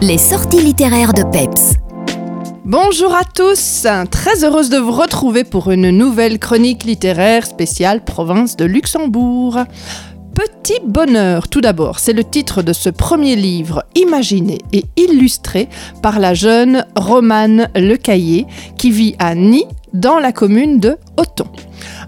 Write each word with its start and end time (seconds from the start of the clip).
Les 0.00 0.16
sorties 0.16 0.62
littéraires 0.62 1.12
de 1.12 1.24
Peps. 1.24 1.74
Bonjour 2.64 3.16
à 3.16 3.24
tous, 3.24 3.84
très 4.12 4.44
heureuse 4.44 4.70
de 4.70 4.78
vous 4.78 4.92
retrouver 4.92 5.42
pour 5.42 5.72
une 5.72 5.90
nouvelle 5.90 6.38
chronique 6.38 6.84
littéraire 6.84 7.44
spéciale 7.44 8.04
province 8.04 8.56
de 8.56 8.64
Luxembourg. 8.64 9.58
Petit 10.36 10.78
bonheur, 10.86 11.48
tout 11.48 11.60
d'abord, 11.60 11.98
c'est 11.98 12.12
le 12.12 12.22
titre 12.22 12.62
de 12.62 12.72
ce 12.72 12.90
premier 12.90 13.34
livre 13.34 13.82
imaginé 13.96 14.58
et 14.72 14.84
illustré 14.96 15.68
par 16.00 16.20
la 16.20 16.32
jeune 16.32 16.86
Romane 16.94 17.68
Lecaillé 17.74 18.46
qui 18.76 18.92
vit 18.92 19.16
à 19.18 19.34
Nîmes 19.34 19.66
dans 19.92 20.20
la 20.20 20.30
commune 20.30 20.78
de 20.78 20.96
Auton. 21.16 21.48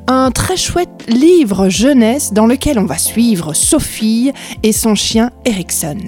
Un 0.06 0.30
très 0.30 0.56
chouette 0.56 1.06
livre 1.08 1.68
jeunesse 1.68 2.32
dans 2.32 2.46
lequel 2.46 2.78
on 2.78 2.84
va 2.84 2.98
suivre 2.98 3.52
Sophie 3.52 4.30
et 4.62 4.72
son 4.72 4.94
chien 4.94 5.32
Ericsson. 5.44 5.98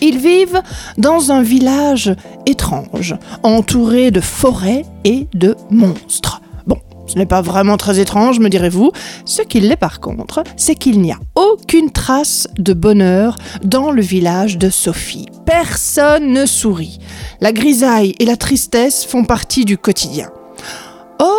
Ils 0.00 0.18
vivent 0.18 0.62
dans 0.98 1.32
un 1.32 1.42
village 1.42 2.14
étrange, 2.46 3.14
entouré 3.42 4.10
de 4.10 4.20
forêts 4.20 4.84
et 5.04 5.26
de 5.34 5.56
monstres. 5.70 6.40
Bon, 6.66 6.78
ce 7.06 7.16
n'est 7.16 7.26
pas 7.26 7.42
vraiment 7.42 7.76
très 7.76 7.98
étrange, 8.00 8.38
me 8.38 8.48
direz-vous. 8.48 8.92
Ce 9.24 9.42
qui 9.42 9.60
l'est 9.60 9.76
par 9.76 10.00
contre, 10.00 10.42
c'est 10.56 10.74
qu'il 10.74 11.00
n'y 11.00 11.12
a 11.12 11.18
aucune 11.34 11.90
trace 11.90 12.48
de 12.58 12.72
bonheur 12.72 13.36
dans 13.62 13.90
le 13.90 14.02
village 14.02 14.58
de 14.58 14.70
Sophie. 14.70 15.26
Personne 15.44 16.32
ne 16.32 16.46
sourit. 16.46 16.98
La 17.40 17.52
grisaille 17.52 18.14
et 18.18 18.24
la 18.24 18.36
tristesse 18.36 19.04
font 19.04 19.24
partie 19.24 19.64
du 19.64 19.78
quotidien. 19.78 20.30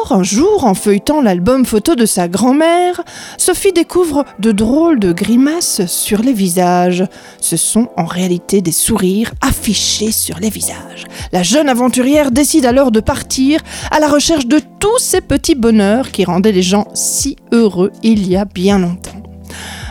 Un 0.09 0.23
jour, 0.23 0.63
en 0.63 0.73
feuilletant 0.73 1.21
l'album 1.21 1.65
photo 1.65 1.95
de 1.95 2.05
sa 2.05 2.29
grand-mère, 2.29 3.01
Sophie 3.37 3.73
découvre 3.73 4.23
de 4.39 4.53
drôles 4.53 4.99
de 4.99 5.11
grimaces 5.11 5.85
sur 5.85 6.21
les 6.21 6.31
visages. 6.31 7.03
Ce 7.41 7.57
sont 7.57 7.89
en 7.97 8.05
réalité 8.05 8.61
des 8.61 8.71
sourires 8.71 9.33
affichés 9.41 10.11
sur 10.11 10.39
les 10.39 10.49
visages. 10.49 11.05
La 11.33 11.43
jeune 11.43 11.67
aventurière 11.67 12.31
décide 12.31 12.65
alors 12.65 12.91
de 12.91 13.01
partir 13.01 13.61
à 13.91 13.99
la 13.99 14.07
recherche 14.07 14.47
de 14.47 14.61
tous 14.79 14.99
ces 14.99 15.19
petits 15.19 15.55
bonheurs 15.55 16.11
qui 16.11 16.23
rendaient 16.23 16.53
les 16.53 16.63
gens 16.63 16.87
si 16.93 17.35
heureux 17.51 17.91
il 18.01 18.27
y 18.27 18.37
a 18.37 18.45
bien 18.45 18.79
longtemps. 18.79 19.11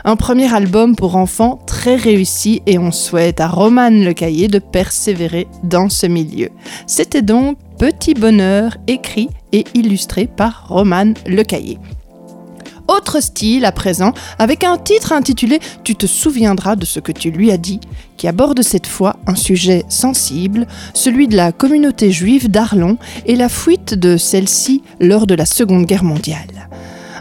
Un 0.04 0.16
premier 0.16 0.54
album 0.54 0.94
pour 0.94 1.16
enfants 1.16 1.58
très 1.66 1.96
réussi 1.96 2.62
et 2.66 2.78
on 2.78 2.92
souhaite 2.92 3.40
à 3.40 3.48
Romane 3.48 4.04
Le 4.04 4.12
Cahier 4.12 4.46
de 4.46 4.60
persévérer 4.60 5.48
dans 5.64 5.88
ce 5.88 6.06
milieu. 6.06 6.50
C'était 6.86 7.22
donc 7.22 7.58
Petit 7.78 8.14
Bonheur 8.14 8.78
écrit 8.86 9.28
illustré 9.74 10.26
par 10.26 10.66
Romane 10.68 11.14
Lecaillé. 11.26 11.78
Autre 12.88 13.20
style 13.20 13.64
à 13.64 13.72
présent, 13.72 14.12
avec 14.38 14.62
un 14.62 14.78
titre 14.78 15.12
intitulé 15.12 15.58
Tu 15.82 15.96
te 15.96 16.06
souviendras 16.06 16.76
de 16.76 16.84
ce 16.84 17.00
que 17.00 17.10
tu 17.10 17.30
lui 17.30 17.50
as 17.50 17.56
dit, 17.56 17.80
qui 18.16 18.28
aborde 18.28 18.62
cette 18.62 18.86
fois 18.86 19.16
un 19.26 19.34
sujet 19.34 19.84
sensible, 19.88 20.66
celui 20.94 21.26
de 21.26 21.36
la 21.36 21.50
communauté 21.50 22.12
juive 22.12 22.48
d'Arlon 22.48 22.96
et 23.26 23.34
la 23.34 23.48
fuite 23.48 23.94
de 23.94 24.16
celle-ci 24.16 24.82
lors 25.00 25.26
de 25.26 25.34
la 25.34 25.46
Seconde 25.46 25.86
Guerre 25.86 26.04
mondiale. 26.04 26.68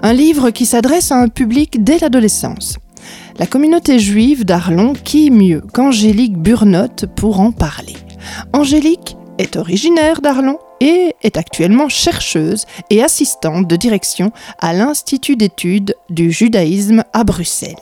Un 0.03 0.13
livre 0.13 0.51
qui 0.51 0.67
s'adresse 0.67 1.11
à 1.11 1.17
un 1.17 1.29
public 1.29 1.83
dès 1.83 1.97
l'adolescence. 1.97 2.77
La 3.39 3.47
communauté 3.47 3.97
juive 3.97 4.45
d'Arlon, 4.45 4.93
qui 4.93 5.31
mieux 5.31 5.61
qu'Angélique 5.73 6.37
Burnotte 6.37 7.05
pour 7.15 7.39
en 7.39 7.51
parler 7.51 7.95
Angélique 8.53 9.14
est 9.37 9.55
originaire 9.55 10.21
d'Arlon 10.21 10.57
et 10.81 11.15
est 11.23 11.37
actuellement 11.37 11.89
chercheuse 11.89 12.65
et 12.89 13.03
assistante 13.03 13.67
de 13.67 13.75
direction 13.75 14.31
à 14.59 14.73
l'Institut 14.73 15.35
d'études 15.35 15.95
du 16.09 16.31
judaïsme 16.31 17.03
à 17.13 17.23
Bruxelles. 17.23 17.75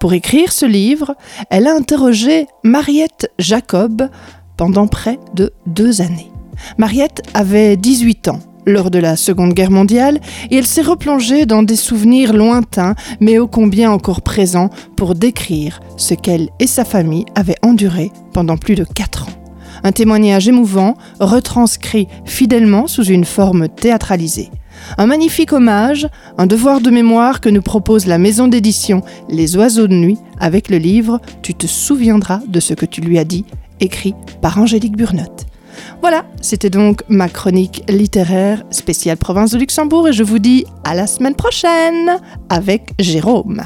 Pour 0.00 0.12
écrire 0.12 0.52
ce 0.52 0.66
livre, 0.66 1.14
elle 1.50 1.66
a 1.66 1.74
interrogé 1.74 2.46
Mariette 2.64 3.30
Jacob 3.38 4.08
pendant 4.56 4.86
près 4.86 5.18
de 5.34 5.52
deux 5.66 6.00
années. 6.00 6.30
Mariette 6.78 7.22
avait 7.34 7.76
18 7.76 8.28
ans 8.28 8.40
lors 8.66 8.90
de 8.90 8.98
la 8.98 9.16
Seconde 9.16 9.54
Guerre 9.54 9.70
mondiale 9.70 10.20
et 10.50 10.56
elle 10.56 10.66
s'est 10.66 10.82
replongée 10.82 11.46
dans 11.46 11.62
des 11.62 11.76
souvenirs 11.76 12.32
lointains 12.32 12.94
mais 13.20 13.38
ô 13.38 13.48
combien 13.48 13.90
encore 13.90 14.22
présents 14.22 14.70
pour 14.96 15.14
décrire 15.14 15.80
ce 15.96 16.14
qu'elle 16.14 16.48
et 16.60 16.66
sa 16.66 16.84
famille 16.84 17.26
avaient 17.34 17.56
enduré 17.62 18.12
pendant 18.32 18.56
plus 18.56 18.74
de 18.74 18.84
quatre 18.84 19.24
ans. 19.24 19.41
Un 19.84 19.92
témoignage 19.92 20.48
émouvant, 20.48 20.94
retranscrit 21.20 22.08
fidèlement 22.24 22.86
sous 22.86 23.04
une 23.04 23.24
forme 23.24 23.68
théâtralisée. 23.68 24.50
Un 24.98 25.06
magnifique 25.06 25.52
hommage, 25.52 26.08
un 26.38 26.46
devoir 26.46 26.80
de 26.80 26.90
mémoire 26.90 27.40
que 27.40 27.48
nous 27.48 27.62
propose 27.62 28.06
la 28.06 28.18
maison 28.18 28.48
d'édition 28.48 29.02
Les 29.28 29.56
Oiseaux 29.56 29.86
de 29.86 29.94
Nuit 29.94 30.18
avec 30.38 30.68
le 30.68 30.78
livre 30.78 31.20
Tu 31.42 31.54
te 31.54 31.66
souviendras 31.66 32.40
de 32.46 32.60
ce 32.60 32.74
que 32.74 32.86
tu 32.86 33.00
lui 33.00 33.18
as 33.18 33.24
dit, 33.24 33.44
écrit 33.80 34.14
par 34.40 34.58
Angélique 34.58 34.96
Burnotte. 34.96 35.46
Voilà, 36.00 36.24
c'était 36.40 36.70
donc 36.70 37.02
ma 37.08 37.28
chronique 37.28 37.82
littéraire 37.88 38.62
spéciale 38.70 39.16
province 39.16 39.52
de 39.52 39.58
Luxembourg 39.58 40.08
et 40.08 40.12
je 40.12 40.22
vous 40.22 40.38
dis 40.38 40.64
à 40.84 40.94
la 40.94 41.06
semaine 41.06 41.34
prochaine 41.34 42.18
avec 42.48 42.90
Jérôme. 42.98 43.62